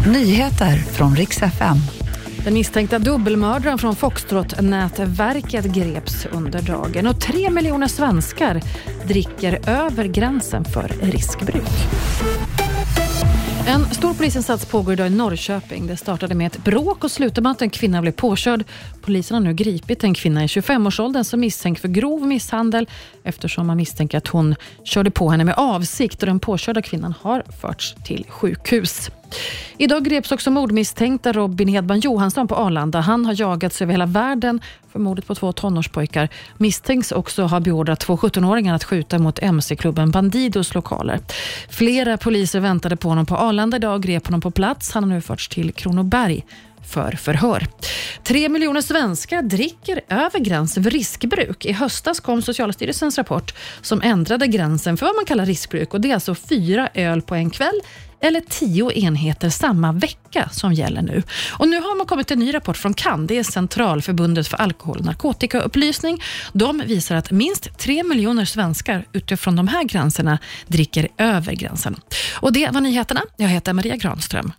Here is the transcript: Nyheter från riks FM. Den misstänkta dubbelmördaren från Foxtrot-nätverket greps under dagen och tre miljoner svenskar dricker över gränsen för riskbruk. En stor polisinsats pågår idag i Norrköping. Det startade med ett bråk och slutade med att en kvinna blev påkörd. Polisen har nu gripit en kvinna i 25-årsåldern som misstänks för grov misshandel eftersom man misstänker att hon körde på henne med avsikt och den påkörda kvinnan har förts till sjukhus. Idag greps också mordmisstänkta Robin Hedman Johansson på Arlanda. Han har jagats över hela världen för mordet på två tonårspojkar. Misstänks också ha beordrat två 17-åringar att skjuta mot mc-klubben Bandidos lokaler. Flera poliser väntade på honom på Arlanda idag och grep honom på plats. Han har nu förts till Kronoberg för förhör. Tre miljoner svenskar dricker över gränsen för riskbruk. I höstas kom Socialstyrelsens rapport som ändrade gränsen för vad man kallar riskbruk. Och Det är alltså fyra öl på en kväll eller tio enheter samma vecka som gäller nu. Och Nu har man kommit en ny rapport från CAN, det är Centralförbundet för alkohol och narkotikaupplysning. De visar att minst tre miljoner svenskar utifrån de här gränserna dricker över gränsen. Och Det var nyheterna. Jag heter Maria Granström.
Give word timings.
Nyheter 0.00 0.76
från 0.76 1.16
riks 1.16 1.42
FM. 1.42 1.76
Den 2.44 2.54
misstänkta 2.54 2.98
dubbelmördaren 2.98 3.78
från 3.78 3.96
Foxtrot-nätverket 3.96 5.64
greps 5.64 6.26
under 6.32 6.62
dagen 6.62 7.06
och 7.06 7.20
tre 7.20 7.50
miljoner 7.50 7.86
svenskar 7.86 8.60
dricker 9.06 9.68
över 9.68 10.04
gränsen 10.04 10.64
för 10.64 10.88
riskbruk. 11.02 11.68
En 13.66 13.94
stor 13.94 14.14
polisinsats 14.14 14.66
pågår 14.66 14.92
idag 14.92 15.06
i 15.06 15.10
Norrköping. 15.10 15.86
Det 15.86 15.96
startade 15.96 16.34
med 16.34 16.46
ett 16.46 16.64
bråk 16.64 17.04
och 17.04 17.10
slutade 17.10 17.40
med 17.40 17.52
att 17.52 17.62
en 17.62 17.70
kvinna 17.70 18.02
blev 18.02 18.12
påkörd. 18.12 18.64
Polisen 19.02 19.34
har 19.34 19.40
nu 19.40 19.54
gripit 19.54 20.04
en 20.04 20.14
kvinna 20.14 20.44
i 20.44 20.46
25-årsåldern 20.46 21.24
som 21.24 21.40
misstänks 21.40 21.80
för 21.80 21.88
grov 21.88 22.26
misshandel 22.26 22.88
eftersom 23.22 23.66
man 23.66 23.76
misstänker 23.76 24.18
att 24.18 24.28
hon 24.28 24.54
körde 24.84 25.10
på 25.10 25.30
henne 25.30 25.44
med 25.44 25.54
avsikt 25.56 26.22
och 26.22 26.26
den 26.26 26.40
påkörda 26.40 26.82
kvinnan 26.82 27.14
har 27.20 27.42
förts 27.60 27.94
till 28.04 28.26
sjukhus. 28.28 29.10
Idag 29.76 30.04
greps 30.04 30.32
också 30.32 30.50
mordmisstänkta 30.50 31.32
Robin 31.32 31.68
Hedman 31.68 32.00
Johansson 32.00 32.48
på 32.48 32.56
Arlanda. 32.56 33.00
Han 33.00 33.26
har 33.26 33.40
jagats 33.40 33.82
över 33.82 33.92
hela 33.92 34.06
världen 34.06 34.60
för 34.92 34.98
mordet 34.98 35.26
på 35.26 35.34
två 35.34 35.52
tonårspojkar. 35.52 36.28
Misstänks 36.58 37.12
också 37.12 37.42
ha 37.42 37.60
beordrat 37.60 38.00
två 38.00 38.16
17-åringar 38.16 38.74
att 38.74 38.84
skjuta 38.84 39.18
mot 39.18 39.38
mc-klubben 39.42 40.10
Bandidos 40.10 40.74
lokaler. 40.74 41.20
Flera 41.68 42.16
poliser 42.16 42.60
väntade 42.60 42.96
på 42.96 43.08
honom 43.08 43.26
på 43.26 43.36
Arlanda 43.36 43.76
idag 43.76 43.94
och 43.94 44.02
grep 44.02 44.26
honom 44.26 44.40
på 44.40 44.50
plats. 44.50 44.92
Han 44.92 45.04
har 45.04 45.10
nu 45.10 45.20
förts 45.20 45.48
till 45.48 45.72
Kronoberg 45.72 46.44
för 46.86 47.12
förhör. 47.12 47.66
Tre 48.24 48.48
miljoner 48.48 48.80
svenskar 48.80 49.42
dricker 49.42 50.00
över 50.08 50.38
gränsen 50.38 50.82
för 50.82 50.90
riskbruk. 50.90 51.64
I 51.64 51.72
höstas 51.72 52.20
kom 52.20 52.42
Socialstyrelsens 52.42 53.18
rapport 53.18 53.54
som 53.82 54.02
ändrade 54.02 54.46
gränsen 54.46 54.96
för 54.96 55.06
vad 55.06 55.14
man 55.14 55.24
kallar 55.24 55.46
riskbruk. 55.46 55.94
Och 55.94 56.00
Det 56.00 56.10
är 56.10 56.14
alltså 56.14 56.34
fyra 56.34 56.88
öl 56.94 57.22
på 57.22 57.34
en 57.34 57.50
kväll 57.50 57.80
eller 58.20 58.40
tio 58.40 58.92
enheter 58.92 59.50
samma 59.50 59.92
vecka 59.92 60.48
som 60.52 60.72
gäller 60.72 61.02
nu. 61.02 61.22
Och 61.50 61.68
Nu 61.68 61.76
har 61.76 61.96
man 61.96 62.06
kommit 62.06 62.30
en 62.30 62.38
ny 62.38 62.54
rapport 62.54 62.76
från 62.76 62.94
CAN, 62.94 63.26
det 63.26 63.38
är 63.38 63.42
Centralförbundet 63.42 64.48
för 64.48 64.56
alkohol 64.56 64.98
och 64.98 65.04
narkotikaupplysning. 65.04 66.22
De 66.52 66.82
visar 66.86 67.16
att 67.16 67.30
minst 67.30 67.78
tre 67.78 68.02
miljoner 68.02 68.44
svenskar 68.44 69.04
utifrån 69.12 69.56
de 69.56 69.68
här 69.68 69.84
gränserna 69.84 70.38
dricker 70.66 71.08
över 71.18 71.52
gränsen. 71.52 71.96
Och 72.34 72.52
Det 72.52 72.70
var 72.70 72.80
nyheterna. 72.80 73.22
Jag 73.36 73.48
heter 73.48 73.72
Maria 73.72 73.96
Granström. 73.96 74.52